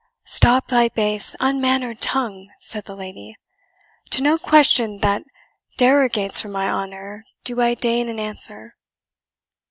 "Stop 0.25 0.69
thy 0.69 0.89
base, 0.89 1.35
unmannered 1.39 1.99
tongue!" 2.01 2.49
said 2.57 2.85
the 2.85 2.95
lady; 2.95 3.35
"to 4.09 4.23
no 4.23 4.39
question 4.39 4.97
that 5.01 5.23
derogates 5.77 6.41
from 6.41 6.53
my 6.53 6.67
honour 6.69 7.23
do 7.43 7.61
I 7.61 7.75
deign 7.75 8.09
an 8.09 8.19
answer." 8.19 8.75